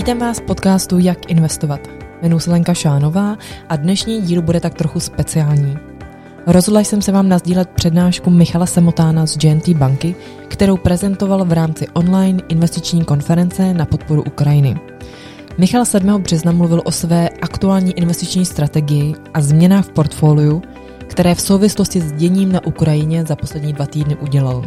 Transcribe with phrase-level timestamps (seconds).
[0.00, 1.80] Vítám vás v podcastu Jak investovat.
[2.22, 3.36] Jmenuji se Lenka Šánová
[3.68, 5.78] a dnešní díl bude tak trochu speciální.
[6.46, 10.14] Rozhodla jsem se vám nazdílet přednášku Michala Semotána z GNT banky,
[10.48, 14.80] kterou prezentoval v rámci online investiční konference na podporu Ukrajiny.
[15.58, 16.22] Michal 7.
[16.22, 20.62] března mluvil o své aktuální investiční strategii a změnách v portfoliu,
[21.06, 24.64] které v souvislosti s děním na Ukrajině za poslední dva týdny udělal.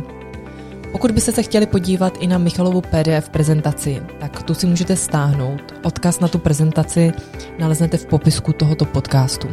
[0.93, 5.61] Pokud byste se chtěli podívat i na Michalovu PDF prezentaci, tak tu si můžete stáhnout.
[5.83, 7.11] Odkaz na tu prezentaci
[7.59, 9.47] naleznete v popisku tohoto podcastu.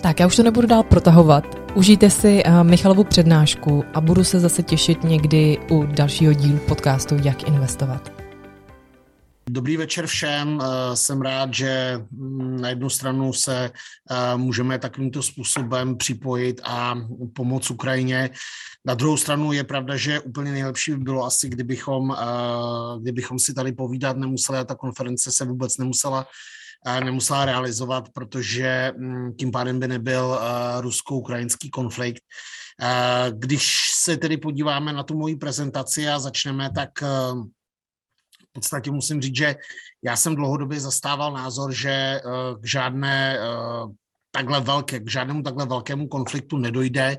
[0.00, 1.44] Tak já už to nebudu dál protahovat.
[1.74, 7.16] Užijte si eh, Michalovu přednášku a budu se zase těšit někdy u dalšího dílu podcastu
[7.22, 8.27] Jak investovat.
[9.50, 10.60] Dobrý večer všem.
[10.62, 13.70] Eh, jsem rád, že mm, na jednu stranu se
[14.10, 16.94] eh, můžeme takovýmto způsobem připojit a
[17.34, 18.30] pomoct Ukrajině.
[18.86, 23.54] Na druhou stranu je pravda, že úplně nejlepší by bylo asi, kdybychom, eh, kdybychom si
[23.54, 26.26] tady povídat nemuseli a ta konference se vůbec nemusela
[27.04, 30.38] nemusela realizovat, protože mm, tím pádem by nebyl
[30.80, 32.22] rusko-ukrajinský konflikt.
[33.30, 36.90] Když se tedy podíváme na tu moji prezentaci a začneme, tak
[38.58, 39.56] podstatě musím říct, že
[40.02, 42.20] já jsem dlouhodobě zastával názor, že eh,
[42.60, 43.42] k žádné eh,
[44.38, 47.18] takhle velké, k žádnému takhle velkému konfliktu nedojde.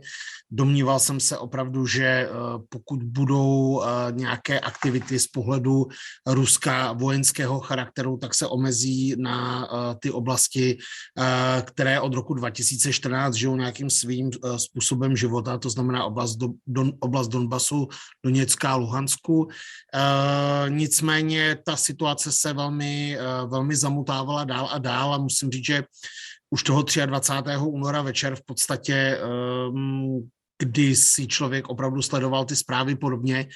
[0.52, 2.30] Domníval jsem se opravdu, že eh,
[2.70, 5.88] pokud budou eh, nějaké aktivity z pohledu
[6.28, 10.78] Ruska vojenského charakteru, tak se omezí na eh, ty oblasti,
[11.64, 17.28] které od roku 2014 žijou nějakým svým způsobem života, to znamená oblast, do, Don, oblast
[17.28, 17.88] Donbasu,
[18.24, 19.48] Doněcka, Luhansku.
[20.70, 25.84] Nicméně ta situace se velmi, velmi zamutávala dál a dál a musím říct, že
[26.50, 27.58] už toho 23.
[27.58, 33.48] února večer v podstatě, ehm, kdy si člověk opravdu sledoval ty zprávy podobně,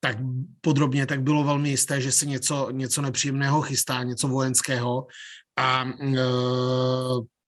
[0.00, 0.18] tak
[0.60, 5.06] podrobně, tak bylo velmi jisté, že se něco, něco nepříjemného chystá, něco vojenského
[5.58, 6.16] a e,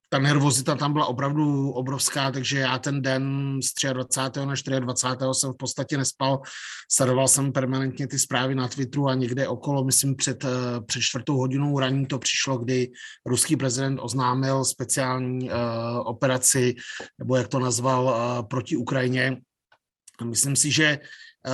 [0.08, 4.40] ta nervozita tam byla opravdu obrovská, takže já ten den z 23.
[4.40, 5.28] na 24.
[5.32, 6.40] jsem v podstatě nespal.
[6.90, 10.48] Sledoval jsem permanentně ty zprávy na Twitteru a někde okolo, myslím před, eh,
[10.86, 12.90] před čtvrtou hodinou raní to přišlo, kdy
[13.26, 15.56] ruský prezident oznámil speciální uh,
[16.04, 16.74] operaci,
[17.18, 19.36] nebo jak to nazval, uh, proti Ukrajině.
[20.24, 20.98] Myslím si, že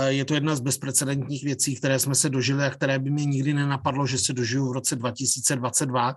[0.07, 3.55] je to jedna z bezprecedentních věcí, které jsme se dožili a které by mě nikdy
[3.55, 6.15] nenapadlo, že se dožiju v roce 2022.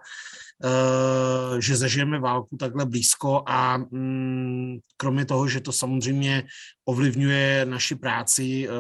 [0.63, 6.43] Eh, že zažijeme válku takhle blízko a mm, kromě toho, že to samozřejmě
[6.85, 8.71] ovlivňuje naši práci, eh,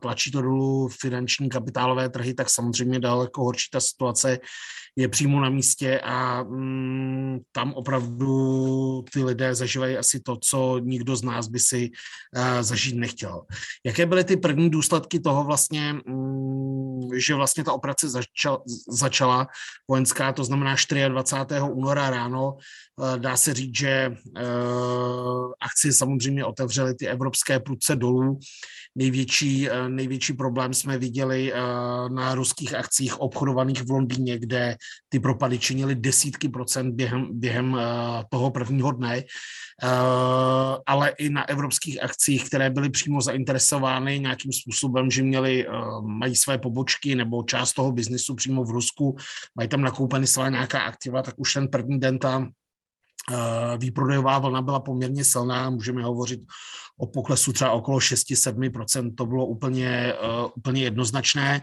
[0.00, 4.38] tlačí to dolů finanční kapitálové trhy, tak samozřejmě daleko horší ta situace
[4.98, 11.16] je přímo na místě a mm, tam opravdu ty lidé zažívají asi to, co nikdo
[11.16, 11.90] z nás by si
[12.36, 13.42] uh, zažít nechtěl.
[13.86, 19.46] Jaké byly ty první důsledky toho vlastně, um, že vlastně ta operace začal, začala
[19.88, 20.76] vojenská, to znamená
[21.08, 21.60] 24.
[21.60, 28.38] února ráno, uh, dá se říct, že uh, akci samozřejmě otevřely ty evropské prudce dolů,
[28.94, 31.52] Největší, největší problém jsme viděli
[32.08, 34.76] na ruských akcích obchodovaných v Londýně, kde
[35.08, 39.22] ty propady činily desítky procent během, během eh, toho prvního dne,
[40.86, 45.66] ale i na evropských akcích, které byly přímo zainteresovány nějakým způsobem, že měli,
[46.00, 49.16] mají své pobočky nebo část toho biznesu přímo v Rusku,
[49.54, 52.50] mají tam nakoupeny svá nějaká aktiva, tak už ten první den tam
[53.78, 56.40] výprodejová vlna byla poměrně silná, můžeme hovořit
[56.98, 61.62] o poklesu třeba okolo 6-7%, to bylo úplně, uh, úplně jednoznačné.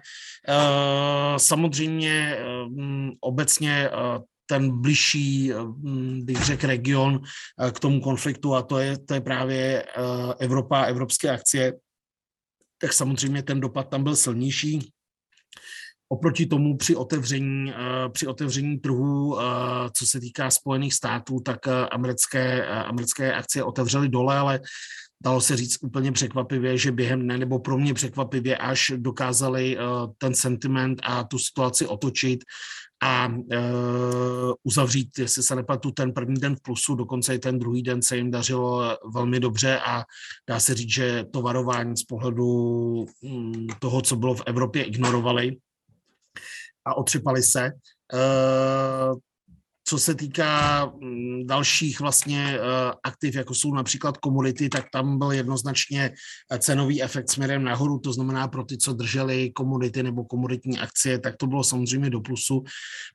[0.49, 5.51] Uh, samozřejmě um, obecně uh, ten bližší,
[6.21, 7.21] bych řekl, region
[7.71, 9.85] k tomu konfliktu a to je, to je právě
[10.39, 11.73] Evropa, evropské akcie,
[12.81, 14.91] tak samozřejmě ten dopad tam byl silnější.
[16.09, 17.73] Oproti tomu při otevření,
[18.11, 19.37] při otevření trhu,
[19.93, 24.59] co se týká Spojených států, tak americké, americké akcie otevřely dole, ale
[25.23, 29.83] dalo se říct úplně překvapivě, že během dne, nebo pro mě překvapivě, až dokázali uh,
[30.17, 32.43] ten sentiment a tu situaci otočit
[33.03, 37.83] a uh, uzavřít, jestli se nepletu, ten první den v plusu, dokonce i ten druhý
[37.83, 40.03] den se jim dařilo velmi dobře a
[40.49, 42.45] dá se říct, že to varování z pohledu
[43.21, 45.57] um, toho, co bylo v Evropě, ignorovali
[46.85, 47.71] a otřepali se.
[49.87, 52.59] Co se týká mm, dalších vlastně eh,
[53.03, 56.11] aktiv, jako jsou například komodity, tak tam byl jednoznačně
[56.51, 61.19] eh, cenový efekt směrem nahoru, to znamená pro ty, co drželi komodity nebo komoditní akcie,
[61.19, 62.63] tak to bylo samozřejmě do plusu,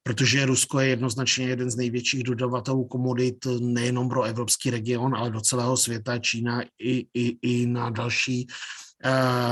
[0.02, 5.40] protože Rusko je jednoznačně jeden z největších dodavatelů komodit nejenom pro evropský region, ale do
[5.40, 8.89] celého světa, Čína i, i, i na další Eh,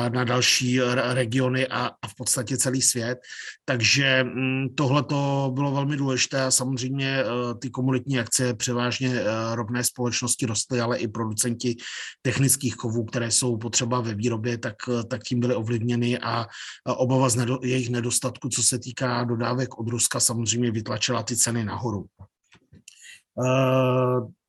[0.09, 3.19] na další regiony a, a v podstatě celý svět.
[3.65, 7.25] Takže mm, tohle to bylo velmi důležité a samozřejmě eh,
[7.61, 9.25] ty komunitní akcie převážně eh,
[9.55, 11.77] ropné společnosti rostly, ale i producenti
[12.23, 14.77] technických kovů, které jsou potřeba ve výrobě, tak,
[15.11, 16.47] tak tím byly ovlivněny a
[16.87, 21.65] obava z nedo, jejich nedostatku, co se týká dodávek od Ruska, samozřejmě vytlačila ty ceny
[21.65, 22.07] nahoru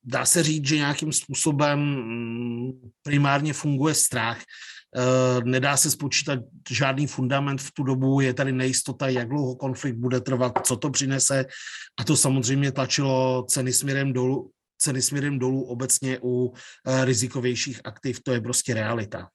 [0.04, 2.72] dá se říct, že nějakým způsobem mm,
[3.04, 4.38] primárně funguje strach.
[4.96, 6.40] Eh, nedá se spočítat
[6.70, 10.90] žádný fundament v tu dobu, je tady nejistota, jak dlouho konflikt bude trvat, co to
[10.90, 11.46] přinese
[12.00, 16.54] a to samozřejmě tlačilo ceny směrem dolů, ceny směrem dolů obecně u
[16.88, 19.30] eh, rizikovějších aktiv, to je prostě realita.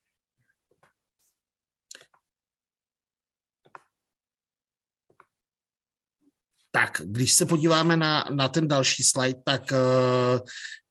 [6.70, 10.40] Tak, když se podíváme na, na ten další slide, tak uh,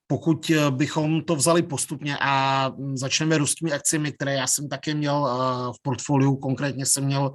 [0.06, 4.94] pokud eh, bychom to vzali postupně a mm, začneme ruskými akcemi, které já jsem také
[4.94, 7.30] měl uh, v portfoliu, konkrétně jsem měl uh,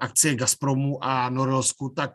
[0.00, 2.10] akcie Gazpromu a Norilsku, tak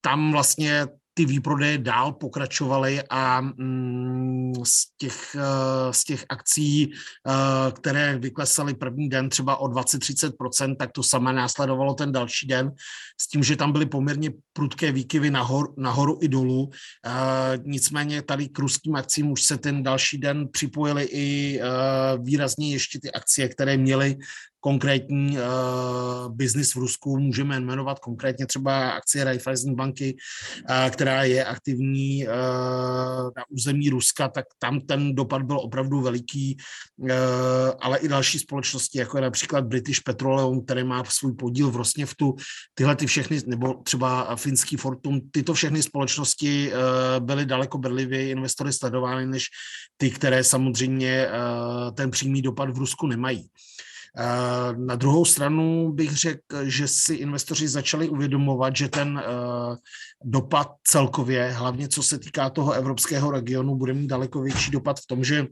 [0.00, 7.72] tam vlastně ty výprodeje dál pokračovaly a mm, z, těch, eh, z těch akcí, eh,
[7.72, 12.72] které vyklesaly první den třeba o 20-30%, tak to samé následovalo ten další den,
[13.20, 16.70] s tím, že tam byly poměrně prudké výkyvy nahor, nahoru i dolů.
[17.06, 21.60] Eh, nicméně tady k ruským akcím už se ten další den připojily i
[22.22, 24.16] výrazně ještě ty akcie, které měly
[24.62, 27.18] konkrétní uh, biznis v Rusku.
[27.18, 30.16] Můžeme jmenovat konkrétně třeba akcie Raiffeisen banky,
[30.70, 32.32] uh, která je aktivní uh,
[33.36, 36.56] na území Ruska, tak tam ten dopad byl opravdu veliký,
[36.96, 37.10] uh,
[37.80, 42.34] ale i další společnosti, jako je například British Petroleum, který má svůj podíl v Rosněftu,
[42.74, 48.72] tyhle ty všechny, nebo třeba finský Fortum, tyto všechny společnosti uh, byly daleko bedlivěji investory
[48.72, 49.46] sledovány, než
[49.96, 51.28] ty, které samozřejmě
[51.94, 53.48] ten přímý dopad v Rusku nemají.
[54.18, 59.76] Eh, na druhou stranu bych řekl, že si investoři začali uvědomovat, že ten eh,
[60.24, 65.06] dopad celkově, hlavně co se týká toho evropského regionu, bude mít daleko větší dopad v
[65.06, 65.46] tom, že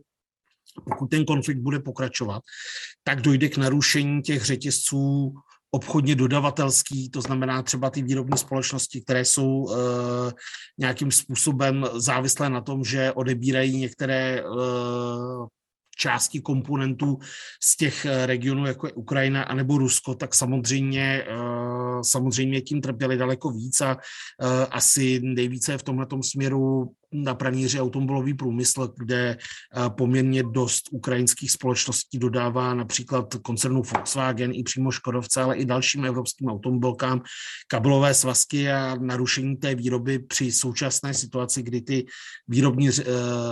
[0.84, 2.42] pokud ten konflikt bude pokračovat,
[3.04, 5.34] tak dojde k narušení těch řetězců
[5.70, 9.76] obchodně dodavatelský, to znamená třeba ty výrobní společnosti, které jsou uh,
[10.78, 15.46] nějakým způsobem závislé na tom, že odebírají některé uh,
[16.00, 17.19] části komponentů
[17.62, 21.35] z těch eh, regionů, jako je Ukrajina anebo Rusko, tak samozřejmě, eh,
[22.02, 28.35] samozřejmě tím trpěli daleko víc a eh, asi nejvíce v tomhle směru na praníři automobilový
[28.35, 29.37] průmysl, kde
[29.88, 36.49] poměrně dost ukrajinských společností dodává například koncernu Volkswagen i přímo Škodovce, ale i dalším evropským
[36.49, 37.23] automobilkám
[37.67, 42.06] kabelové svazky a narušení té výroby při současné situaci, kdy ty
[42.49, 42.88] výrobní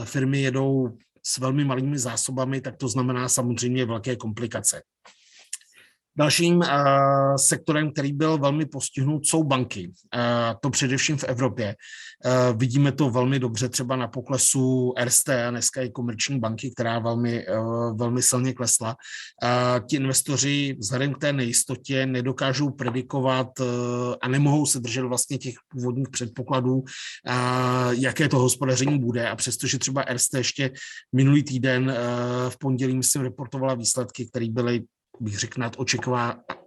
[0.04, 0.98] firmy jedou
[1.28, 4.82] s velmi malými zásobami, tak to znamená samozřejmě velké komplikace.
[6.18, 6.66] Dalším uh,
[7.36, 9.88] sektorem, který byl velmi postihnut, jsou banky.
[9.88, 10.22] Uh,
[10.60, 11.76] to především v Evropě.
[12.24, 16.98] Uh, vidíme to velmi dobře třeba na poklesu RST a dneska i komerční banky, která
[16.98, 17.46] velmi,
[17.94, 18.96] velmi silně klesla.
[19.88, 23.48] Ti investoři vzhledem k té nejistotě nedokážou predikovat
[24.22, 26.84] a nemohou se držet vlastně těch původních předpokladů,
[27.90, 29.28] jaké to hospodaření bude.
[29.28, 30.70] A přestože třeba RST ještě
[31.12, 31.94] minulý týden
[32.48, 34.82] v pondělí, myslím, reportovala výsledky, které byly
[35.20, 35.72] bych řekl, nad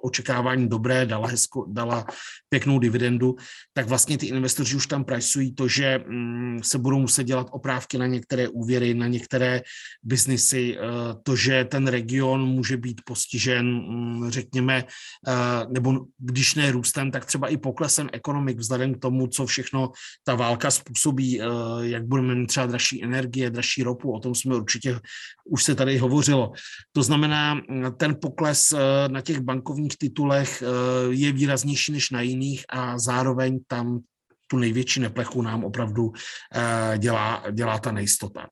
[0.04, 2.06] očekávání dobré, dala, hezko, dala
[2.50, 3.36] pěknou dividendu,
[3.74, 7.98] tak vlastně ty investoři už tam prajsují to, že mm, se budou muset dělat oprávky
[7.98, 9.62] na některé úvěry, na některé
[10.04, 10.82] biznisy, eh,
[11.24, 14.84] to, že ten region může být postižen, mm, řekněme,
[15.28, 15.34] eh,
[15.70, 19.92] nebo když ne růstem, tak třeba i poklesem ekonomik vzhledem k tomu, co všechno
[20.24, 21.46] ta válka způsobí, eh,
[21.82, 25.00] jak budeme mít třeba dražší energie, dražší ropu, o tom jsme určitě,
[25.46, 26.52] už se tady hovořilo.
[26.92, 28.74] To znamená, mm, ten pokles
[29.08, 30.64] na těch bankovních titulech
[31.10, 34.00] je výraznější než na jiných jiných a zároveň tam
[34.48, 36.12] tu největší neplechu nám opravdu
[36.56, 38.48] eh, dělá, dělá ta nejistota.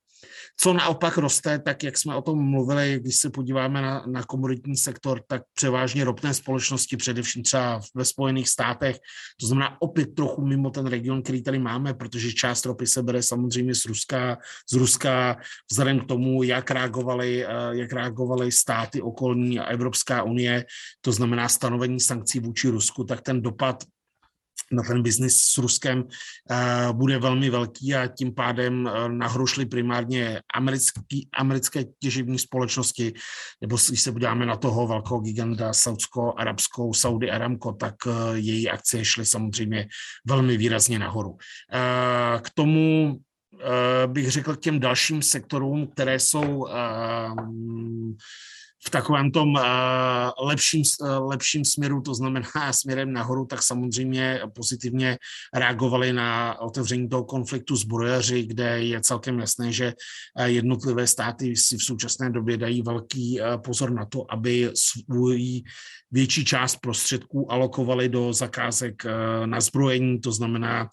[0.59, 4.77] Co naopak roste, tak jak jsme o tom mluvili, když se podíváme na, na komoditní
[4.77, 8.97] sektor, tak převážně ropné společnosti, především třeba ve Spojených státech,
[9.39, 13.23] to znamená opět trochu mimo ten region, který tady máme, protože část ropy se bere
[13.23, 14.37] samozřejmě z Ruska,
[14.69, 15.37] z Ruska
[15.71, 20.65] vzhledem k tomu, jak reagovaly, eh, jak reagovaly státy okolní a Evropská unie,
[21.01, 23.83] to znamená stanovení sankcí vůči Rusku, tak ten dopad
[24.71, 30.41] na ten biznis s Ruskem uh, bude velmi velký a tím pádem uh, nahrušly primárně
[30.55, 33.13] americký, americké těžební společnosti,
[33.61, 39.05] nebo když se podíváme na toho velkého giganta saudsko-arabskou Saudi Aramco, tak uh, její akcie
[39.05, 39.87] šly samozřejmě
[40.27, 41.37] velmi výrazně nahoru.
[42.41, 43.19] K tomu
[44.07, 46.67] bych řekl k těm dalším sektorům, které jsou
[48.87, 49.61] v takovém tom uh,
[50.39, 55.17] lepším, uh, lepším směru, to znamená směrem nahoru, tak samozřejmě pozitivně
[55.53, 59.93] reagovali na otevření toho konfliktu zbrojaři, kde je celkem jasné, že
[60.45, 65.63] jednotlivé státy si v současné době dají velký uh, pozor na to, aby svůj
[66.11, 69.03] větší část prostředků alokovali do zakázek
[69.45, 70.89] na zbrojení, to znamená,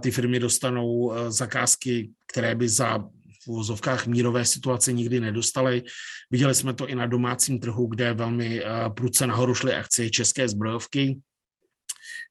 [0.00, 3.04] ty firmy dostanou zakázky, které by za
[3.46, 5.82] v mírové situace nikdy nedostali.
[6.30, 10.48] Viděli jsme to i na domácím trhu, kde velmi eh, prudce nahoru šly akcie české
[10.48, 11.18] zbrojovky.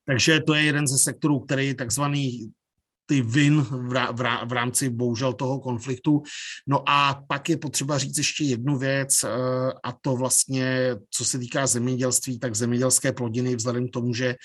[0.06, 2.52] Takže to je jeden ze sektorů, který takzvaný
[3.06, 3.62] ty vin
[4.46, 6.24] v rámci bohužel toho konfliktu.
[6.68, 9.30] No a pak je potřeba říct ještě jednu věc eh,
[9.84, 14.36] a to vlastně, co se týká zemědělství, tak zemědělské plodiny vzhledem k tomu, že eh,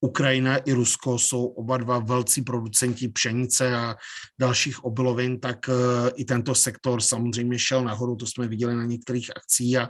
[0.00, 3.96] Ukrajina i Rusko jsou oba dva velcí producenti pšenice a
[4.40, 5.72] dalších obilovin, tak eh,
[6.14, 9.88] i tento sektor samozřejmě šel nahoru, to jsme viděli na některých akcích a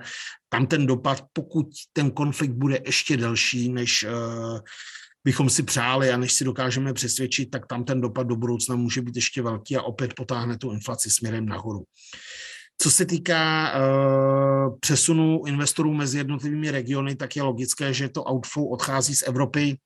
[0.48, 4.60] tam ten dopad, pokud ten konflikt bude ještě delší, než eh,
[5.24, 9.02] bychom si přáli a než si dokážeme přesvědčit, tak tam ten dopad do budoucna může
[9.02, 11.84] být ještě velký a opět potáhne tu inflaci směrem nahoru.
[12.82, 18.72] Co se týká uh, přesunu investorů mezi jednotlivými regiony, tak je logické, že to outflow
[18.72, 19.76] odchází z Evropy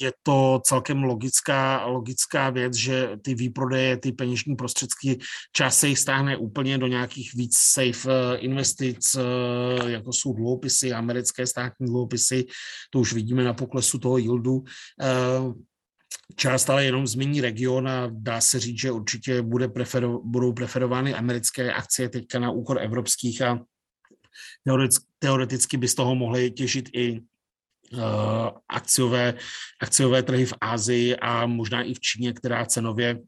[0.00, 5.18] je to celkem logická, logická věc, že ty výprodeje, ty peněžní prostředky,
[5.52, 10.92] čas se jich stáhne úplně do nějakých víc safe eh, investic, eh, jako jsou dluhopisy,
[10.92, 12.44] americké státní dluhopisy,
[12.90, 14.64] to už vidíme na poklesu toho yieldu.
[16.36, 21.14] Část ale jenom změní region a dá se říct, že určitě bude prefero, budou preferovány
[21.14, 23.58] americké akcie teďka na úkor evropských a
[25.18, 27.33] teoreticky by z toho mohly těžit i Eh,
[28.68, 29.34] akciové,
[29.80, 33.18] akciové trhy v Ázii a možná i v Číně, která cenově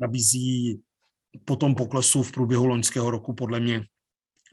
[0.00, 0.80] nabízí
[1.44, 3.84] po tom poklesu v průběhu loňského roku podle mě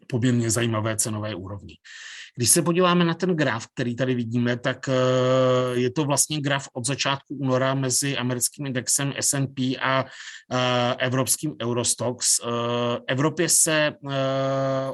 [0.08, 1.76] poměrně zajímavé cenové úrovni.
[2.40, 4.94] Když se podíváme na ten graf, který tady vidíme, tak eh,
[5.80, 12.40] je to vlastně graf od začátku února mezi americkým indexem S&P a eh, evropským Eurostox.
[12.40, 12.48] Eh,
[13.08, 13.94] Evropě se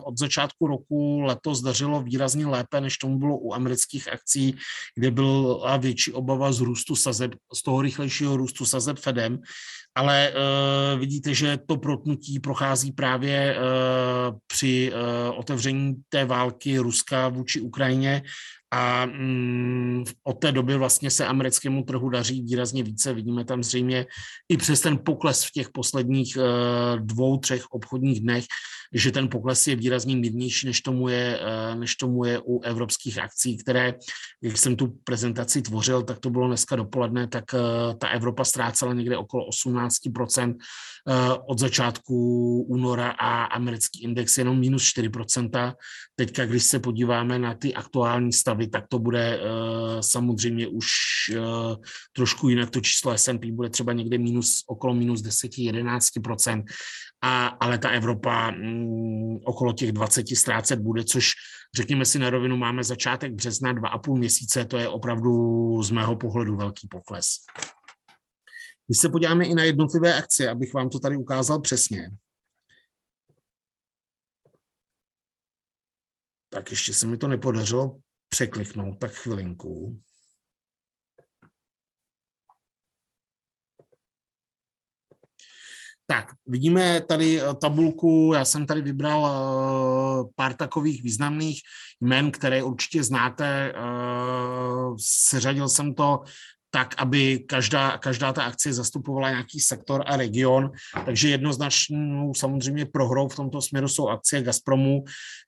[0.03, 4.55] od začátku roku letos dařilo výrazně lépe, než tomu bylo u amerických akcí,
[4.95, 9.39] kde byla větší obava z růstu sazeb, z toho rychlejšího růstu sazeb Fedem
[9.97, 10.33] ale
[10.99, 13.57] vidíte, že to protnutí prochází právě
[14.47, 14.91] při
[15.35, 18.21] otevření té války Ruska vůči Ukrajině
[18.75, 23.13] a mm, od té doby vlastně se americkému trhu daří výrazně více.
[23.13, 24.05] Vidíme tam zřejmě
[24.49, 28.45] i přes ten pokles v těch posledních uh, dvou, třech obchodních dnech,
[28.93, 33.19] že ten pokles je výrazně mírnější, než tomu je, uh, než tomu je u evropských
[33.19, 33.93] akcí, které,
[34.43, 37.59] jak jsem tu prezentaci tvořil, tak to bylo dneska dopoledne, tak uh,
[37.97, 40.55] ta Evropa ztrácela někde okolo 18%
[41.47, 42.15] od začátku
[42.69, 45.73] února a americký index jenom minus 4%.
[46.15, 50.87] Teďka, když se podíváme na ty aktuální stavy, stavy, tak to bude uh, samozřejmě už
[51.37, 51.75] uh,
[52.13, 52.69] trošku jinak.
[52.69, 56.63] To číslo S&P bude třeba někde minus, okolo minus 10-11%,
[57.21, 61.31] a, ale ta Evropa um, okolo těch 20 ztrácet bude, což
[61.75, 65.91] řekněme si na rovinu, máme začátek března, dva a půl měsíce, to je opravdu z
[65.91, 67.27] mého pohledu velký pokles.
[68.87, 72.09] Když se podíváme i na jednotlivé akcie, abych vám to tady ukázal přesně,
[76.49, 78.04] tak ještě se mi to nepodařilo
[78.35, 79.99] překliknout, tak chvilinku.
[86.07, 91.61] Tak, vidíme tady eh, tabulku, já jsem tady vybral uh, pár takových významných
[92.01, 93.73] jmen, které určitě znáte.
[93.73, 96.23] Uh, seřadil jsem to
[96.75, 100.71] tak, aby každá, každá ta akcie zastupovala nějaký sektor a region.
[101.05, 105.03] Takže jednoznačnou samozřejmě prohrou v tomto směru jsou akcie Gazpromu,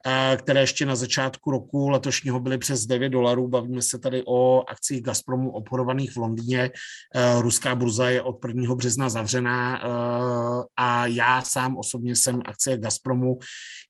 [0.07, 3.47] eh, které ještě na začátku roku letošního byly přes 9 dolarů.
[3.47, 6.71] Bavíme se tady o akcích Gazpromu obchodovaných v Londýně.
[7.15, 8.75] Eh, ruská burza je od 1.
[8.75, 13.39] března zavřená eh, a já sám osobně jsem akcie Gazpromu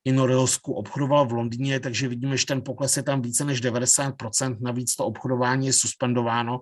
[0.05, 4.57] i Norilsku obchodoval v Londýně, takže vidíme, že ten pokles je tam více než 90%,
[4.61, 6.61] navíc to obchodování je suspendováno.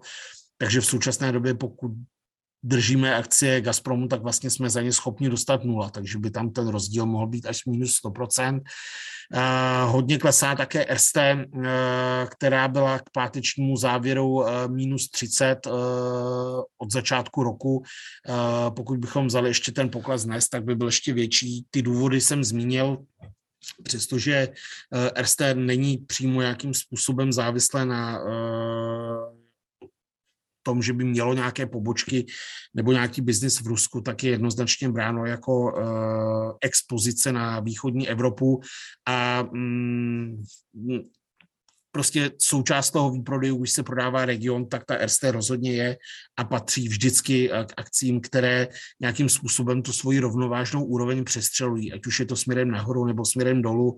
[0.58, 1.92] Takže v současné době, pokud
[2.66, 6.68] držíme akcie Gazpromu, tak vlastně jsme za ně schopni dostat nula, takže by tam ten
[6.68, 8.62] rozdíl mohl být až minus 100%.
[9.34, 11.64] Uh, hodně klesá také RST, uh,
[12.30, 15.74] která byla k pátečnímu závěru uh, minus 30 uh,
[16.78, 17.84] od začátku roku.
[18.70, 21.66] Pokud bychom vzali ještě ten pokles dnes, tak by byl ještě větší.
[21.70, 22.98] Ty důvody jsem zmínil,
[23.84, 24.48] přestože
[25.22, 28.20] RST není přímo nějakým způsobem závislé na
[30.66, 32.26] tom, že by mělo nějaké pobočky
[32.74, 38.60] nebo nějaký biznis v Rusku, tak je jednoznačně bráno jako uh, expozice na východní Evropu.
[39.08, 40.44] A mm,
[41.96, 45.98] prostě součást toho výprodeju, když se prodává region, tak ta RST rozhodně je
[46.38, 48.68] a patří vždycky k akcím, které
[49.00, 53.62] nějakým způsobem tu svoji rovnovážnou úroveň přestřelují, ať už je to směrem nahoru nebo směrem
[53.62, 53.96] dolů.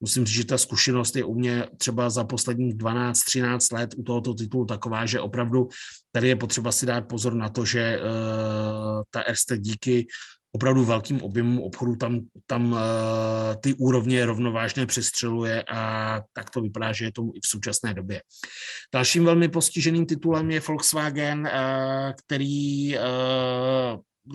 [0.00, 4.34] Musím říct, že ta zkušenost je u mě třeba za posledních 12-13 let u tohoto
[4.34, 5.68] titulu taková, že opravdu
[6.12, 10.06] tady je potřeba si dát pozor na to, že uh, ta RST díky
[10.52, 12.78] opravdu velkým objemům obchodu tam, tam uh,
[13.60, 18.22] ty úrovně rovnovážně přestřeluje a tak to vypadá, že je tomu i v současné době.
[18.94, 23.02] Dalším velmi postiženým titulem je Volkswagen, uh, který uh,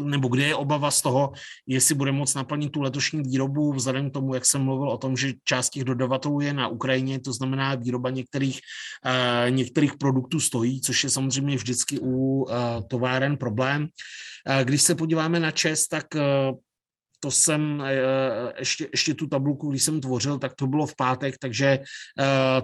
[0.02, 1.32] nebo kde je obava z toho,
[1.68, 5.18] jestli bude moct naplnit tu letošní výrobu, vzhledem k tomu, jak jsem mluvil o tom,
[5.18, 8.60] že část těch dodavatelů je na Ukrajině, to znamená výroba některých,
[9.06, 12.56] uh, některých produktů stojí, což je samozřejmě vždycky u uh,
[12.88, 13.82] továren problém.
[13.84, 16.06] Uh, když se podíváme na ČES, tak
[17.24, 17.84] to jsem
[18.60, 21.80] ještě, ještě tu tabulku, když jsem tvořil, tak to bylo v pátek, takže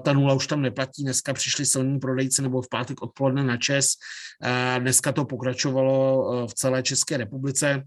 [0.04, 1.04] ta nula už tam neplatí.
[1.04, 3.88] Dneska přišli silní prodejci nebo v pátek odpoledne na ČES.
[4.80, 7.84] Dneska to pokračovalo v celé České republice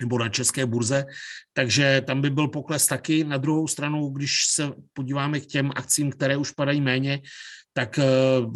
[0.00, 1.04] nebo na české burze,
[1.52, 3.24] takže tam by byl pokles taky.
[3.24, 7.20] Na druhou stranu, když se podíváme k těm akcím, které už padají méně,
[7.72, 8.04] tak eh,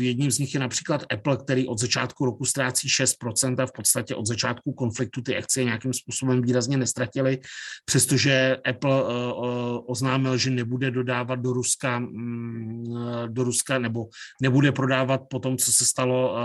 [0.00, 4.14] jedním z nich je například Apple, který od začátku roku ztrácí 6% a v podstatě
[4.14, 7.38] od začátku konfliktu ty akcie nějakým způsobem výrazně nestratily,
[7.84, 12.84] přestože Apple eh, eh, oznámil, že nebude dodávat do Ruska, mm,
[13.26, 14.06] do Ruska nebo
[14.42, 16.36] nebude prodávat po tom, co se stalo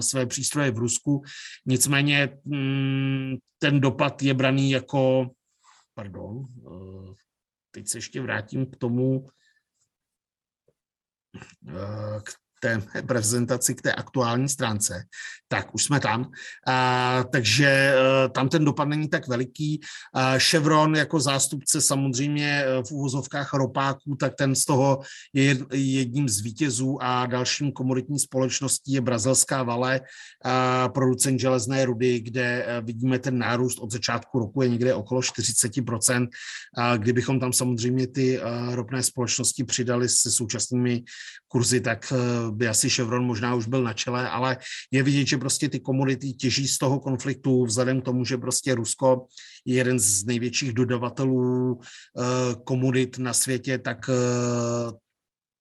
[0.00, 1.22] své přístroje v Rusku.
[1.66, 5.30] Nicméně mm, ten dopad je braný jako,
[5.98, 6.46] pardon,
[7.70, 9.26] teď se ještě vrátím k tomu,
[12.24, 12.28] k
[12.60, 15.04] té prezentaci, k té aktuální stránce,
[15.48, 16.30] tak už jsme tam.
[16.66, 19.80] A, takže e, tam ten dopad není tak veliký.
[20.14, 25.00] A Chevron jako zástupce samozřejmě e, v úvozovkách ropáků, tak ten z toho
[25.32, 30.00] je jedním z vítězů a dalším komoditní společností je brazilská Vale,
[30.44, 35.20] a producent železné rudy, kde e, vidíme ten nárůst od začátku roku je někde okolo
[35.20, 36.28] 40%.
[36.76, 41.02] A kdybychom tam samozřejmě ty ropné společnosti přidali se současnými
[41.48, 42.12] kurzy, tak
[42.52, 44.56] by asi Chevron možná už byl na čele, ale
[44.90, 48.74] je vidět, že prostě ty komodity těží z toho konfliktu vzhledem k tomu, že prostě
[48.74, 49.26] Rusko
[49.64, 54.92] je jeden z největších dodavatelů eh, komodit na světě, tak eh,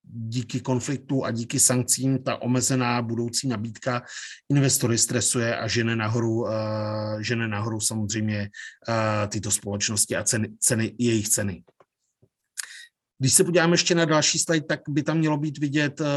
[0.09, 4.01] díky konfliktu a díky sankcím ta omezená budoucí nabídka
[4.49, 6.49] investory stresuje a žene nahoru, uh,
[7.19, 8.49] žene nahoru samozřejmě
[9.29, 11.63] tyto společnosti a ceny, ceny, jejich ceny.
[13.19, 16.07] Když se podíváme ještě na další slide, tak by tam mělo být vidět uh,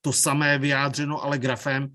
[0.00, 1.88] to samé vyjádřeno, ale grafem,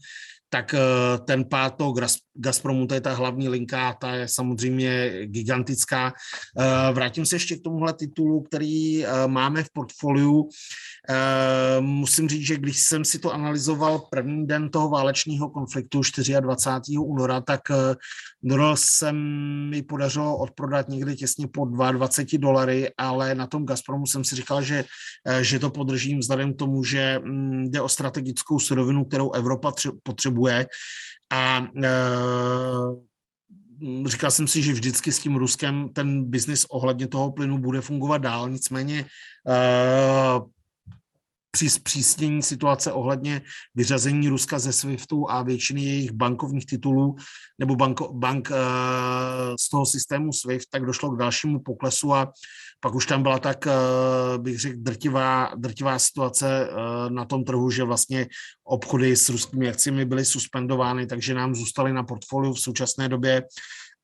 [0.50, 1.94] tak uh, ten pád toho
[2.36, 6.14] Gazpromu, to je ta hlavní linka, ta je samozřejmě gigantická.
[6.58, 10.50] Uh, vrátím se ještě k tomuhle titulu, který máme v portfoliu.
[11.80, 16.02] Musím říct, že když jsem si to analyzoval první den toho válečního konfliktu
[16.42, 16.98] 24.
[16.98, 17.62] února, tak
[18.44, 24.24] Doral se mi podařilo odprodat někdy těsně po 22 dolary, ale na tom Gazpromu jsem
[24.24, 24.86] si říkal, že,
[25.28, 29.74] eh, že to podržím vzhledem k tomu, že mm, jde o strategickou surovinu, kterou Evropa
[30.04, 30.37] potřebuje
[31.30, 31.89] a e,
[34.06, 38.17] říkal jsem si, že vždycky s tím Ruskem ten biznis ohledně toho plynu bude fungovat
[38.17, 39.06] dál, nicméně e,
[41.58, 43.41] při zpřísnění situace ohledně
[43.76, 47.15] vyřazení Ruska ze SWIFTu a většiny jejich bankovních titulů
[47.60, 48.58] nebo banko, bank uh,
[49.60, 52.34] z toho systému SWIFT, tak došlo k dalšímu poklesu a
[52.80, 57.72] pak už tam byla tak, uh, bych řekl, drtivá, drtivá situace uh, na tom trhu,
[57.72, 58.28] že vlastně
[58.63, 63.43] obchody s ruskými akciemi byly suspendovány, takže nám zůstaly na portfoliu v současné době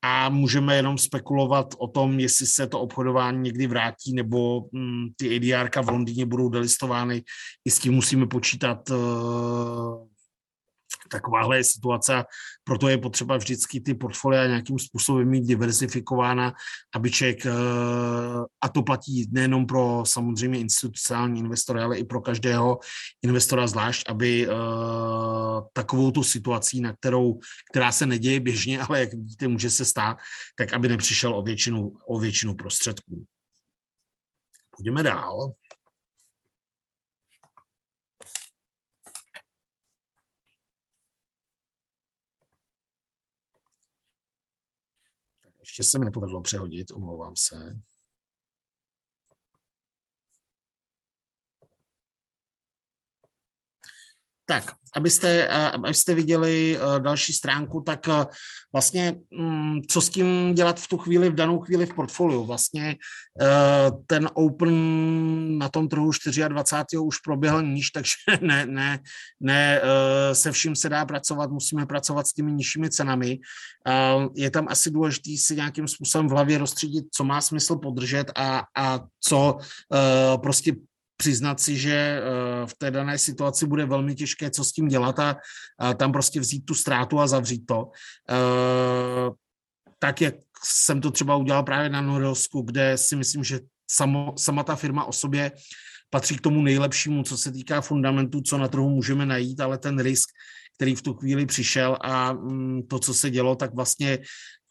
[0.04, 5.36] a můžeme jenom spekulovat o tom, jestli se to obchodování někdy vrátí, nebo hm, ty
[5.36, 7.24] ADR v Londýně budou delistovány.
[7.66, 8.98] I s tím musíme počítat uh,
[11.14, 12.24] takováhle je situace,
[12.64, 16.54] proto je potřeba vždycky ty portfolia nějakým způsobem mít diversifikována,
[16.96, 17.52] aby člověk, eh,
[18.62, 22.80] a to platí nejenom pro samozřejmě institucionální investory, ale i pro každého
[23.22, 24.52] investora zvlášť, aby eh,
[25.74, 27.40] takovou tu situací, na kterou,
[27.72, 30.18] která se neděje běžně, ale jak vidíte, může se stát,
[30.58, 33.26] tak aby nepřišel o většinu, o většinu prostředků.
[34.78, 35.54] Půjdeme dál.
[45.74, 47.80] Ještě se mi nepovedlo přehodit, omlouvám se.
[54.54, 58.08] Tak, abyste, abyste viděli další stránku, tak
[58.74, 62.46] vlastně mm, co s tím dělat v tu chvíli, v danou chvíli v portfoliu.
[62.46, 62.96] Vlastně
[64.08, 64.78] ten open
[65.58, 66.12] na tom trhu
[66.48, 67.00] 24.
[67.00, 69.00] už proběhl níž, takže ne, ne,
[69.40, 69.82] ne
[70.34, 73.40] se vším se dá pracovat, musíme pracovat s těmi nižšími cenami.
[74.36, 78.64] Je tam asi důležité si nějakým způsobem v hlavě rozstředit, co má smysl podržet a,
[78.78, 79.58] a co
[80.42, 80.74] prostě
[81.18, 82.22] přiznat si, že eh,
[82.66, 85.36] v té dané situaci bude velmi těžké, co s tím dělat a,
[85.94, 87.92] tam prostě vzít tu ztrátu a zavřít to.
[88.30, 89.32] Eh,
[90.00, 93.60] tak, jak jsem to třeba udělal právě na Norelsku, kde si myslím, že
[93.92, 95.52] samo, sama ta firma o sobě
[96.10, 100.00] patří k tomu nejlepšímu, co se týká fundamentů, co na trhu můžeme najít, ale ten
[100.00, 100.30] risk,
[100.76, 104.20] který v tu chvíli přišel a mm, to, co se dělo, tak vlastně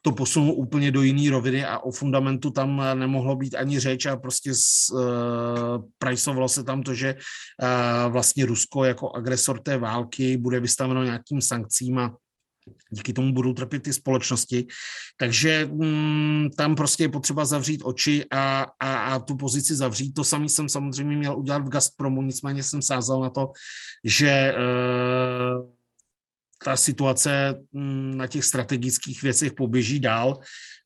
[0.03, 4.17] to posunul úplně do jiné roviny a o fundamentu tam nemohlo být ani řeč a
[4.17, 5.01] prostě z, uh,
[5.99, 11.41] prajsovalo se tam to, že uh, vlastně Rusko jako agresor té války bude vystaveno nějakým
[11.41, 12.17] sankcím a
[12.91, 14.67] díky tomu budou trpět ty společnosti.
[15.17, 20.13] Takže mm, tam prostě je potřeba zavřít oči a, a, a tu pozici zavřít.
[20.13, 23.53] To samý jsem samozřejmě měl udělat v Gazpromu, nicméně jsem sázal na to,
[24.05, 25.72] že uh,
[26.65, 30.39] ta situace mm, na těch strategických věcech poběží dál,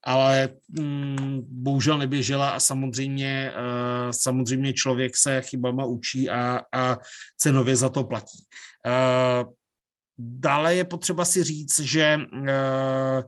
[0.05, 6.99] ale mm, bohužel neběžela a samozřejmě, eh, samozřejmě člověk se chybama učí a, a
[7.37, 8.45] cenově za to platí.
[8.87, 9.45] Eh,
[10.19, 13.23] dále je potřeba si říct, že eh,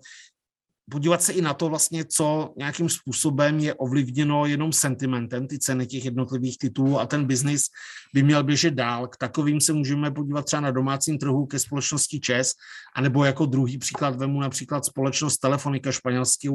[0.90, 5.86] podívat se i na to vlastně, co nějakým způsobem je ovlivněno jenom sentimentem, ty ceny
[5.86, 7.62] těch jednotlivých titulů a ten biznis
[8.14, 9.06] by měl běžet dál.
[9.08, 12.52] K takovým se můžeme podívat třeba na domácím trhu ke společnosti ČES,
[12.96, 16.48] anebo jako druhý příklad vemu například společnost Telefonika španělský,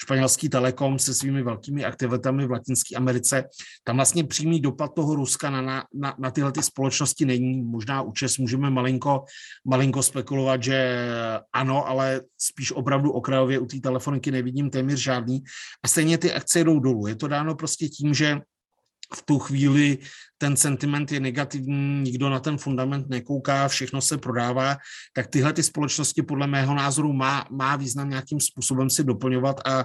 [0.00, 3.44] španělský Telekom se svými velkými aktivitami v Latinské Americe.
[3.84, 7.62] Tam vlastně přímý dopad toho Ruska na, na, na tyhle ty společnosti není.
[7.62, 9.24] Možná u ČES můžeme malinko,
[9.64, 11.06] malinko spekulovat, že
[11.52, 15.42] ano, ale spíš opravdu okrajově u té telefoniky nevidím téměř žádný.
[15.84, 17.06] A stejně ty akce jdou dolů.
[17.06, 18.38] Je to dáno prostě tím, že
[19.16, 19.98] v tu chvíli
[20.42, 24.76] ten sentiment je negativní, nikdo na ten fundament nekouká, všechno se prodává,
[25.14, 29.84] tak tyhle ty společnosti podle mého názoru má, má význam nějakým způsobem si doplňovat a,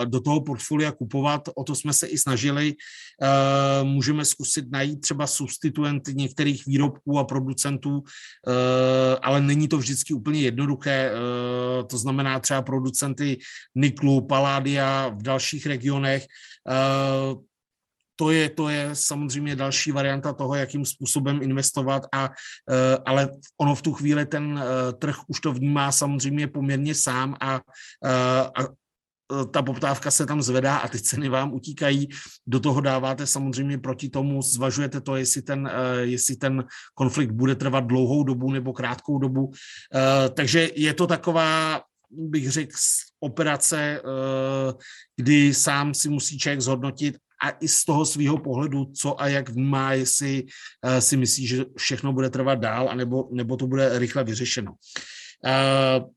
[0.00, 1.48] a do toho portfolia kupovat.
[1.54, 2.74] O to jsme se i snažili.
[3.22, 10.14] A, můžeme zkusit najít třeba substituenty některých výrobků a producentů, a, ale není to vždycky
[10.14, 11.12] úplně jednoduché.
[11.12, 13.38] A, to znamená třeba producenty
[13.74, 16.26] niklu, paládia v dalších regionech.
[16.68, 17.47] A,
[18.18, 22.30] to je, to je samozřejmě další varianta toho, jakým způsobem investovat, a,
[22.70, 27.36] eh, ale ono v tu chvíli ten eh, trh už to vnímá samozřejmě poměrně sám
[27.40, 27.60] a,
[28.04, 28.78] eh, a
[29.52, 32.08] ta poptávka se tam zvedá a ty ceny vám utíkají.
[32.46, 37.84] Do toho dáváte samozřejmě proti tomu, zvažujete to, jestli ten, jestli ten konflikt bude trvat
[37.84, 39.52] dlouhou dobu nebo krátkou dobu.
[40.34, 42.76] Takže je to taková bych řekl,
[43.20, 44.02] operace,
[45.16, 49.48] kdy sám si musí člověk zhodnotit, a i z toho svého pohledu, co a jak
[49.48, 54.24] vnímá, jestli uh, si myslí, že všechno bude trvat dál, anebo, nebo to bude rychle
[54.24, 54.72] vyřešeno.
[54.72, 56.08] Uh,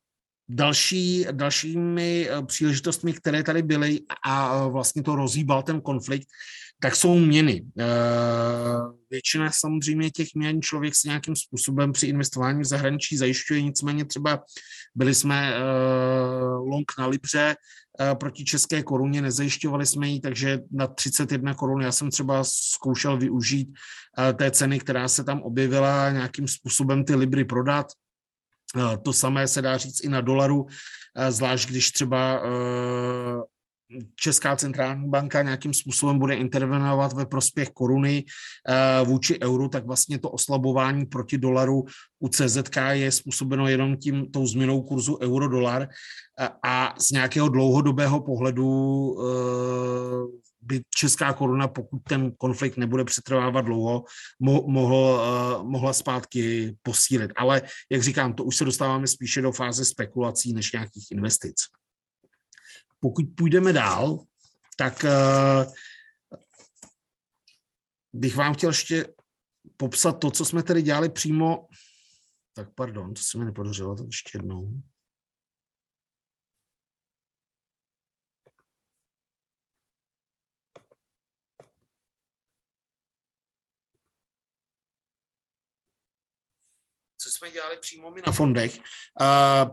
[0.50, 6.28] další, dalšími eh, příležitostmi, které tady byly a vlastně to rozhýbal ten konflikt,
[6.84, 7.66] tak jsou měny.
[9.10, 14.44] Většina samozřejmě těch měn člověk si nějakým způsobem při investování v zahraničí zajišťuje, nicméně třeba
[14.96, 15.54] byli jsme
[16.66, 17.56] long na Libře, Eh,
[18.14, 23.70] proti české koruně, nezajišťovali jsme ji, takže na 31 korun já jsem třeba zkoušel využít
[24.20, 27.88] eh, té ceny, která se tam objevila, nějakým způsobem ty libry prodat.
[28.78, 30.66] Eh, to samé se dá říct i na dolaru,
[31.30, 32.42] zvlášť když třeba
[34.16, 38.24] Česká centrální banka nějakým způsobem bude intervenovat ve prospěch koruny
[39.04, 41.86] vůči euru, tak vlastně to oslabování proti dolaru
[42.20, 45.88] u CZK je způsobeno jenom tím tou změnou kurzu euro-dolar
[46.64, 54.04] a z nějakého dlouhodobého pohledu eh, by česká koruna, pokud ten konflikt nebude přetrvávat dlouho,
[54.68, 57.32] mohl, eh, mohla zpátky posílit.
[57.36, 61.56] Ale, jak říkám, to už se dostáváme spíše do fáze spekulací než nějakých investic.
[63.02, 64.20] Pokud půjdeme dál,
[64.78, 65.66] tak eh,
[68.14, 69.14] bych vám chtěl ještě
[69.78, 71.68] popsat to, co jsme tady dělali přímo.
[72.54, 74.82] Tak pardon, to se mi nepodařilo, to ještě jednou.
[87.42, 88.80] Jsme dělali přímo my na fondech.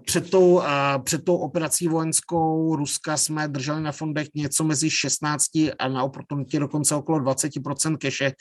[0.06, 0.62] Před tou,
[1.04, 5.44] před tou operací vojenskou Ruska jsme drželi na fondech něco mezi 16
[5.78, 8.32] a na oportunitě dokonce okolo 20% keše.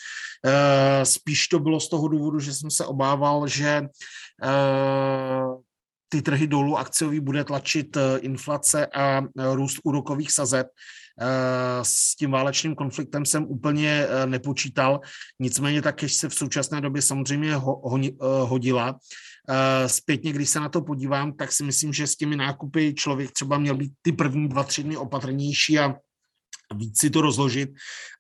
[1.04, 3.82] Spíš to bylo z toho důvodu, že jsem se obával, že
[6.10, 9.22] ty trhy dolů akciový bude tlačit inflace a
[9.54, 10.68] růst úrokových sazeb.
[11.82, 15.00] S tím válečným konfliktem jsem úplně nepočítal,
[15.40, 17.56] nicméně ta cash se v současné době samozřejmě
[18.44, 19.00] hodila.
[19.88, 23.58] Zpětně, když se na to podívám, tak si myslím, že s těmi nákupy člověk třeba
[23.58, 25.96] měl být ty první dva, tři dny opatrnější a
[26.76, 27.70] víc si to rozložit,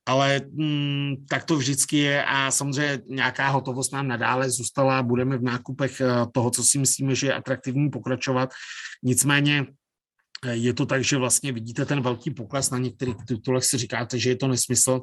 [0.05, 5.43] ale mm, tak to vždycky je a samozřejmě nějaká hotovost nám nadále zůstala, budeme v
[5.43, 8.53] nákupech toho, co si myslíme, že je atraktivní pokračovat.
[9.03, 9.65] Nicméně
[10.51, 14.29] je to tak, že vlastně vidíte ten velký pokles na některých titulech, si říkáte, že
[14.29, 15.01] je to nesmysl,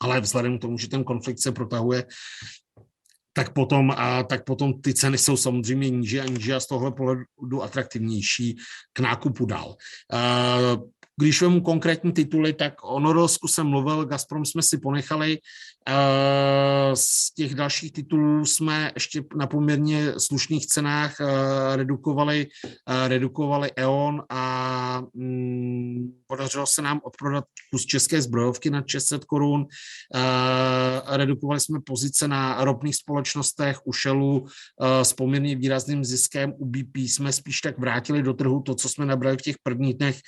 [0.00, 2.04] ale vzhledem k tomu, že ten konflikt se protahuje,
[3.36, 6.92] tak potom, a tak potom ty ceny jsou samozřejmě níže a níže a z tohle
[6.92, 8.56] pohledu atraktivnější
[8.92, 9.76] k nákupu dál.
[11.20, 15.38] Když vemu konkrétní tituly, tak o Norosku jsem mluvil, Gazprom jsme si ponechali,
[16.94, 21.16] z těch dalších titulů jsme ještě na poměrně slušných cenách
[21.74, 22.46] redukovali,
[23.06, 29.66] redukovali E.ON a mm, podařilo se nám odprodat kus české zbrojovky na 600 korun.
[31.08, 34.46] Redukovali jsme pozice na ropných společnostech u Shellu
[35.02, 36.52] s poměrně výrazným ziskem.
[36.58, 39.94] U BP jsme spíš tak vrátili do trhu to, co jsme nabrali v těch prvních
[39.94, 40.20] dnech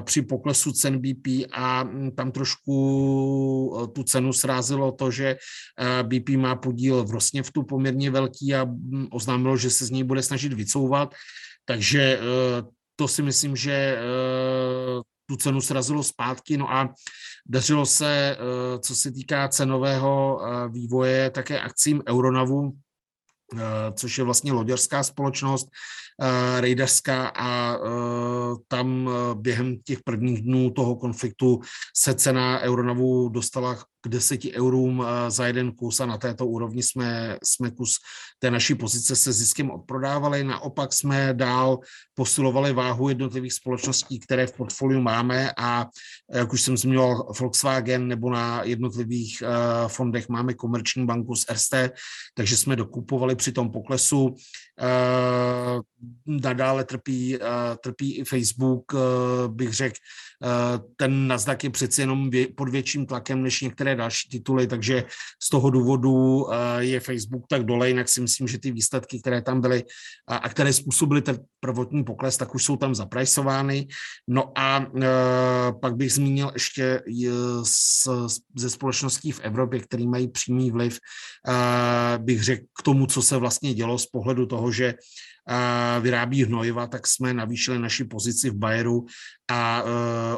[0.00, 5.36] při poklesu cen BP a mm, tam trošku tu cenu srázilo to, že
[5.78, 10.04] eh, BP má podíl v Rosněvtu poměrně velký a mm, oznámilo, že se z něj
[10.04, 11.14] bude snažit vycouvat.
[11.64, 12.62] Takže eh,
[12.96, 13.98] to si myslím, že eh,
[15.26, 16.56] tu cenu srazilo zpátky.
[16.56, 16.94] No a
[17.46, 18.36] dařilo se,
[18.80, 22.72] co se týká cenového vývoje, také akcím Euronavu,
[23.94, 25.68] což je vlastně loďařská společnost,
[26.60, 27.78] rejdařská a
[28.68, 31.60] tam během těch prvních dnů toho konfliktu
[31.96, 37.38] se cena Euronavu dostala k 10 eurům za jeden kus a na této úrovni jsme,
[37.44, 37.94] jsme kus
[38.38, 40.44] té naší pozice se ziskem odprodávali.
[40.44, 41.78] Naopak jsme dál
[42.14, 45.86] posilovali váhu jednotlivých společností, které v portfoliu máme a
[46.34, 49.42] jak už jsem zmiňoval Volkswagen nebo na jednotlivých
[49.86, 51.74] fondech máme komerční banku z RST,
[52.34, 54.34] takže jsme dokupovali při tom poklesu.
[56.26, 57.38] Nadále trpí,
[57.82, 58.92] trpí i Facebook,
[59.48, 59.96] bych řekl,
[60.96, 65.04] ten Nasdaq je přeci jenom pod větším tlakem než některé další tituly, takže
[65.42, 66.46] z toho důvodu
[66.78, 69.84] je Facebook tak dole, jinak si myslím, že ty výsledky, které tam byly
[70.26, 73.88] a které způsobily ten prvotní pokles, tak už jsou tam zaprajsovány.
[74.28, 74.86] No a
[75.80, 77.02] pak bych zmínil ještě
[78.56, 80.98] ze společností v Evropě, které mají přímý vliv,
[82.18, 84.94] bych řekl k tomu, co se vlastně dělo z pohledu toho, že
[86.00, 89.06] vyrábí hnojiva, tak jsme navýšili naši pozici v Bayeru
[89.50, 89.82] a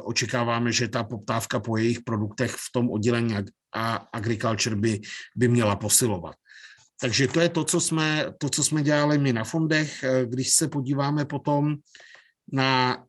[0.03, 3.35] očekáváme, že ta poptávka po jejich produktech v tom oddělení
[3.75, 5.01] a agriculture by,
[5.37, 6.35] by měla posilovat.
[7.01, 10.05] Takže to je to co, jsme, to, co jsme dělali my na fondech.
[10.25, 11.77] Když se podíváme potom
[12.53, 13.05] na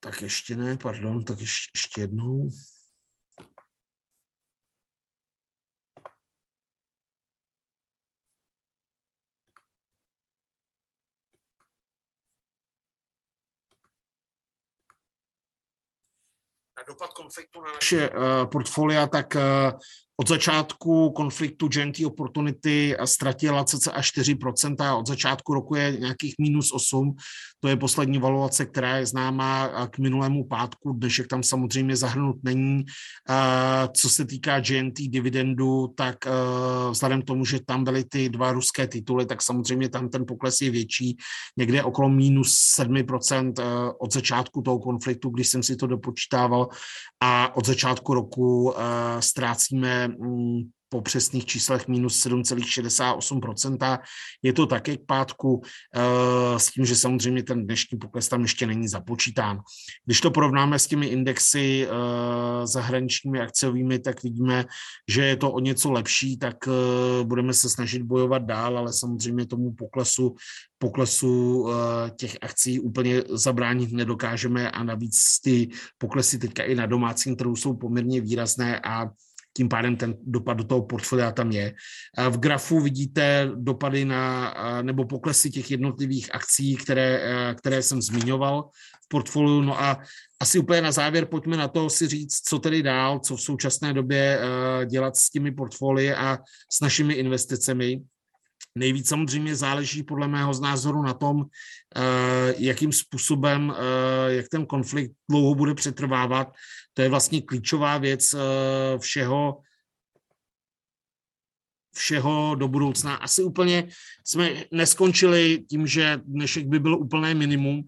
[0.00, 2.50] tak ještě ne, pardon, tak ještě, ještě jednou.
[16.84, 19.72] Dopad konfliktu na naše uh, portfolia, tak uh,
[20.20, 26.72] od začátku konfliktu GNT Opportunity ztratila cca 4%, a od začátku roku je nějakých minus
[26.72, 27.16] 8,
[27.60, 32.84] to je poslední valuace, která je známá k minulému pátku, dnešek tam samozřejmě zahrnut není.
[33.96, 36.16] Co se týká GNT dividendu, tak
[36.90, 40.60] vzhledem k tomu, že tam byly ty dva ruské tituly, tak samozřejmě tam ten pokles
[40.60, 41.16] je větší,
[41.56, 43.52] někde okolo minus 7%
[43.98, 46.68] od začátku toho konfliktu, když jsem si to dopočítával
[47.20, 48.74] a od začátku roku
[49.20, 53.98] ztrácíme Mm, po přesných číslech minus 7,68%.
[54.42, 55.62] Je to také k pátku
[55.94, 59.60] eh, s tím, že samozřejmě ten dnešní pokles tam ještě není započítán.
[60.04, 61.90] Když to porovnáme s těmi indexy eh,
[62.66, 64.64] zahraničními akciovými, tak vidíme,
[65.08, 69.46] že je to o něco lepší, tak eh, budeme se snažit bojovat dál, ale samozřejmě
[69.46, 70.34] tomu poklesu
[70.78, 71.66] poklesu
[72.16, 77.76] těch akcí úplně zabránit nedokážeme a navíc ty poklesy teďka i na domácím trhu jsou
[77.76, 79.08] poměrně výrazné a
[79.56, 81.74] tím pádem ten dopad do toho portfolia tam je.
[82.30, 87.20] V grafu vidíte dopady na, nebo poklesy těch jednotlivých akcí, které,
[87.58, 88.68] které jsem zmiňoval
[89.04, 89.62] v portfoliu.
[89.62, 89.98] No a
[90.40, 93.92] asi úplně na závěr pojďme na to si říct, co tedy dál, co v současné
[93.92, 94.40] době
[94.86, 96.38] dělat s těmi portfolie a
[96.72, 98.00] s našimi investicemi.
[98.76, 101.44] Nejvíc samozřejmě záleží podle mého z názoru na tom,
[101.96, 106.52] eh, jakým způsobem, eh, jak ten konflikt dlouho bude přetrvávat.
[106.94, 109.60] To je vlastně klíčová věc eh, všeho,
[111.94, 113.14] všeho do budoucna.
[113.14, 113.88] Asi úplně
[114.24, 117.84] jsme neskončili tím, že dnešek by byl úplné minimum,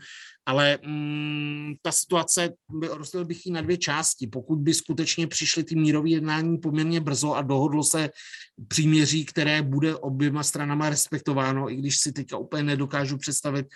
[0.48, 2.48] ale mm, ta situace,
[2.82, 4.26] rozdělil bych ji na dvě části.
[4.26, 8.10] Pokud by skutečně přišly ty mírové jednání poměrně brzo a dohodlo se
[8.68, 13.66] příměří, které bude oběma stranama respektováno, i když si teďka úplně nedokážu představit,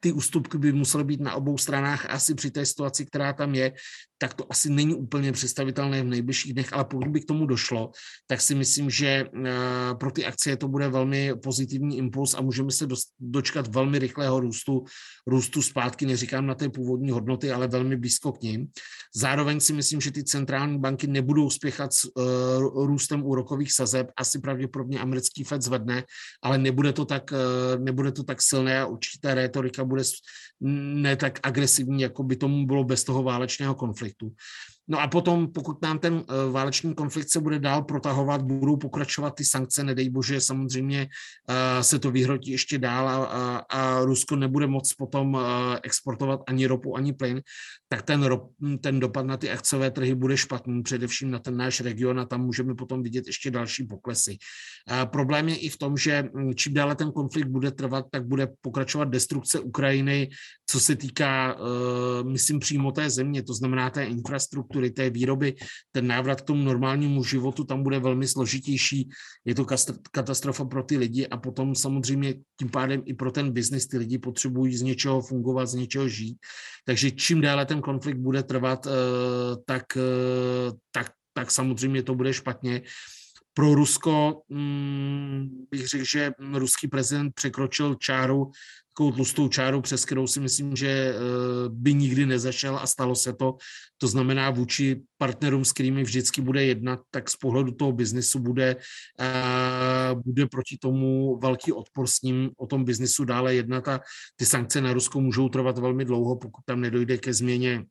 [0.00, 3.72] ty ústupky by musely být na obou stranách asi při té situaci, která tam je,
[4.18, 7.90] tak to asi není úplně představitelné v nejbližších dnech, ale pokud by k tomu došlo,
[8.26, 9.50] tak si myslím, že eh,
[9.94, 12.86] pro ty akcie to bude velmi pozitivní impuls a můžeme se
[13.20, 14.84] dočkat velmi rychlého růstu,
[15.26, 18.66] růstu zpátky, neříkám na té původní hodnoty, ale velmi blízko k ním.
[19.14, 24.38] Zároveň si myslím, že ty centrální banky nebudou spěchat s uh, růstem úrokových sazeb, asi
[24.38, 26.04] pravděpodobně americký Fed zvedne,
[26.42, 30.02] ale nebude to tak, uh, nebude to tak silné a určitá rétorika bude
[30.60, 34.07] ne tak agresivní, jako by tomu bylo bez toho válečného konfliktu.
[34.08, 34.34] feito
[34.90, 39.30] No a potom, pokud nám ten eh, válečný konflikt se bude dál protahovat, budou pokračovat
[39.30, 41.08] ty sankce, nedej bože, samozřejmě
[41.48, 46.40] eh, se to vyhrotí ještě dál a, a, a Rusko nebude moc potom eh, exportovat
[46.46, 47.42] ani ropu, ani plyn,
[47.88, 51.80] tak ten, rop, ten dopad na ty akciové trhy bude špatný, především na ten náš
[51.80, 54.36] region a tam můžeme potom vidět ještě další poklesy.
[54.88, 58.26] A problém je i v tom, že hm, čím dále ten konflikt bude trvat, tak
[58.26, 60.28] bude pokračovat destrukce Ukrajiny,
[60.70, 61.56] co se týká,
[62.22, 65.54] myslím, přímo té země, to znamená té infrastruktury, infrastruktury, té výroby,
[65.92, 69.08] ten návrat k tomu normálnímu životu tam bude velmi složitější.
[69.44, 69.66] Je to
[70.12, 74.18] katastrofa pro ty lidi a potom samozřejmě tím pádem i pro ten biznis ty lidi
[74.18, 76.38] potřebují z něčeho fungovat, z něčeho žít.
[76.84, 78.90] Takže čím déle ten konflikt bude trvat, eh,
[79.66, 82.82] tak, eh, tak, tak samozřejmě to bude špatně.
[83.58, 88.50] Pro Rusko hm, bych řekl, že ruský prezident překročil čáru
[88.98, 91.14] takovou tlustou čáru, přes kterou si myslím, že eh,
[91.68, 93.56] by nikdy nezašel a stalo se to.
[93.98, 98.76] To znamená, vůči partnerům, s kterými vždycky bude jednat, tak z pohledu toho biznesu bude,
[99.20, 104.00] eh, bude proti tomu velký odpor s ním o tom biznesu dále jednat a
[104.36, 107.84] ty sankce na Rusko můžou trvat velmi dlouho, pokud tam nedojde ke změně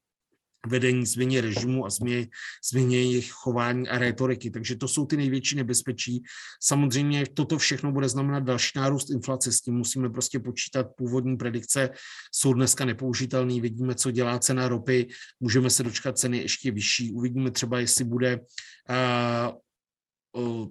[0.68, 2.28] vedení, změně režimu a změně,
[2.72, 4.50] změně jejich chování a retoriky.
[4.50, 6.24] Takže to jsou ty největší nebezpečí.
[6.64, 10.88] Samozřejmě toto všechno bude znamenat další nárůst inflace, s tím musíme prostě počítat.
[10.98, 11.90] Původní predikce
[12.32, 15.08] jsou dneska nepoužitelné, vidíme, co dělá cena ropy,
[15.40, 18.40] můžeme se dočkat ceny ještě vyšší, uvidíme třeba, jestli bude
[20.36, 20.68] uh, uh,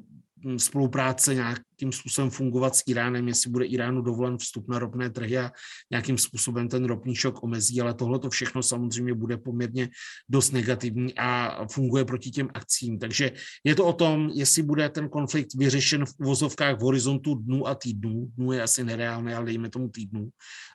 [0.56, 1.34] spolupráce
[1.80, 5.52] nějakým způsobem fungovat s Iránem, jestli bude Iránu dovolen vstup na ropné trhy a
[5.90, 9.88] nějakým způsobem ten ropný šok omezí, ale tohle to všechno samozřejmě bude poměrně
[10.28, 12.98] dost negativní a funguje proti těm akcím.
[12.98, 13.32] Takže
[13.64, 17.74] je to o tom, jestli bude ten konflikt vyřešen v uvozovkách v horizontu dnů a
[17.74, 20.28] týdnů, dnů je asi nereálné, ale dejme tomu týdnů,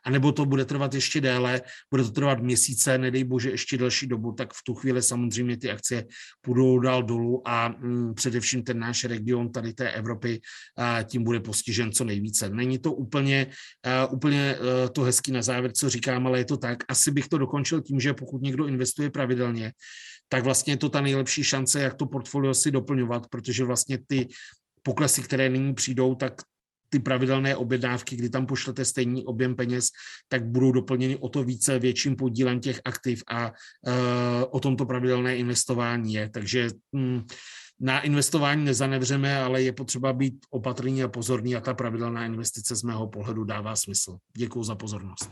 [0.06, 1.62] anebo to bude trvat ještě déle,
[1.92, 5.72] bude to trvat měsíce, nedej bože ještě delší dobu, tak v tu chvíli samozřejmě ty
[5.72, 6.06] akcie
[6.42, 10.42] půjdou dál dolů a mm, především ten náš region tady té Evropy
[11.04, 12.50] tím bude postižen co nejvíce.
[12.50, 13.48] Není to úplně,
[14.12, 16.84] úplně e, to hezký na závěr, co říkám, ale je to tak.
[16.88, 19.74] Asi bych to dokončil tím, že pokud někdo investuje pravidelně,
[20.30, 24.28] tak vlastně je to ta nejlepší šance, jak to portfolio si doplňovat, protože vlastně ty
[24.84, 26.42] poklesy, které nyní přijdou, tak
[26.92, 29.90] ty pravidelné objednávky, kdy tam pošlete stejný objem peněz,
[30.28, 33.94] tak budou doplněny o to více větším podílem těch aktiv a uh,
[34.50, 36.30] o tomto pravidelné investování je.
[36.30, 37.26] Takže um,
[37.82, 42.84] na investování nezanevřeme, ale je potřeba být opatrný a pozorný a ta pravidelná investice z
[42.84, 44.18] mého pohledu dává smysl.
[44.38, 45.30] Děkuji za pozornost.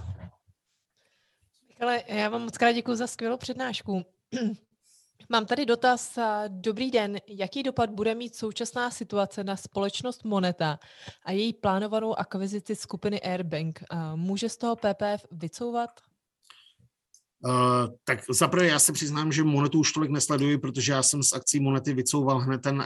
[1.79, 4.05] Ale já vám moc krát děkuji za skvělou přednášku.
[5.29, 6.19] Mám tady dotaz.
[6.47, 7.17] Dobrý den.
[7.27, 10.79] Jaký dopad bude mít současná situace na společnost Moneta
[11.25, 13.83] a její plánovanou akvizici skupiny Airbank?
[14.15, 16.08] Může z toho PPF vycouvat?
[17.45, 21.33] Uh, tak zaprvé já se přiznám, že Monetu už tolik nesleduji, protože já jsem z
[21.33, 22.85] akcí Monety vycouval hned ten uh,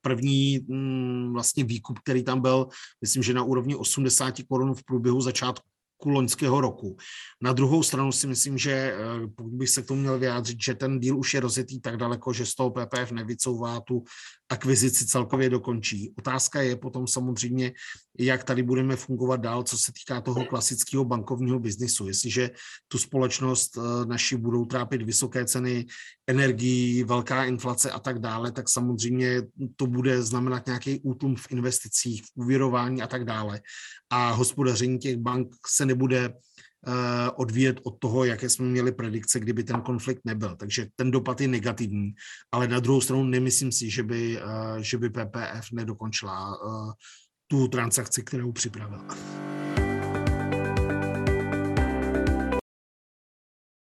[0.00, 2.68] první um, vlastně výkup, který tam byl,
[3.00, 5.62] myslím, že na úrovni 80 korun v průběhu začátku
[6.06, 6.96] loňského roku.
[7.42, 8.96] Na druhou stranu si myslím, že eh,
[9.36, 12.32] pokud bych se k tomu měl vyjádřit, že ten díl už je rozjetý tak daleko,
[12.32, 14.04] že z toho PPF nevycouvá tu
[14.48, 16.14] akvizici celkově dokončí.
[16.18, 17.72] Otázka je potom samozřejmě,
[18.18, 22.08] jak tady budeme fungovat dál, co se týká toho klasického bankovního biznisu.
[22.08, 22.50] Jestliže
[22.88, 25.86] tu společnost eh, naši budou trápit vysoké ceny
[26.26, 29.42] energií, velká inflace a tak dále, tak samozřejmě
[29.76, 33.60] to bude znamenat nějaký útlum v investicích, v úvěrování a tak dále.
[34.10, 36.34] A hospodaření těch bank se nebude
[37.36, 40.56] odvíjet od toho, jaké jsme měli predikce, kdyby ten konflikt nebyl.
[40.56, 42.14] Takže ten dopad je negativní,
[42.52, 46.92] ale na druhou stranu nemyslím si, že by, eh, že by PPF nedokončila eh,
[47.46, 49.04] tu transakci, kterou připravila.